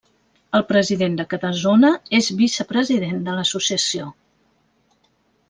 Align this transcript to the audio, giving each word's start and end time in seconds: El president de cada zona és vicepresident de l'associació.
El 0.59 0.63
president 0.69 1.17
de 1.19 1.25
cada 1.33 1.51
zona 1.63 1.91
és 2.21 2.31
vicepresident 2.41 3.21
de 3.29 3.37
l'associació. 3.37 4.11